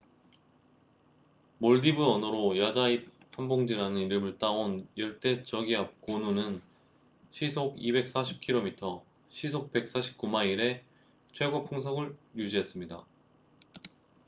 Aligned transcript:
몰디브 1.59 2.03
언어로 2.03 2.57
'야자 2.57 2.87
잎 2.87 3.11
한 3.35 3.47
봉지'라는 3.47 3.97
이름을 3.99 4.39
따온 4.39 4.87
열대 4.97 5.43
저기압 5.43 6.01
고누gonu는 6.01 6.59
시속 7.29 7.75
240km시속 7.77 9.71
149마일의 9.71 10.81
최고 11.33 11.63
풍속을 11.65 12.17
유지했습니다 12.35 13.05